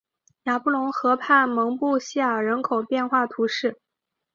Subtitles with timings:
[0.45, 3.77] 雅布龙河畔蒙布谢尔人口变化图示